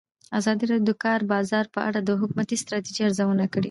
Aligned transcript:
ازادي 0.37 0.63
راډیو 0.71 0.87
د 0.87 0.89
د 0.97 0.99
کار 1.03 1.19
بازار 1.33 1.65
په 1.75 1.79
اړه 1.87 1.99
د 2.03 2.09
حکومتي 2.21 2.55
ستراتیژۍ 2.63 3.01
ارزونه 3.05 3.45
کړې. 3.53 3.59